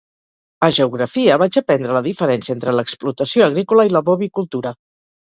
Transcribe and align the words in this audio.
A 0.67 0.67
geografia 0.77 1.35
vaig 1.41 1.57
aprendre 1.61 1.93
la 1.97 2.01
diferència 2.07 2.55
entre 2.55 2.73
l'explotació 2.79 3.45
agrícola 3.49 3.87
i 3.91 3.93
la 3.99 4.03
bovicultura. 4.09 4.73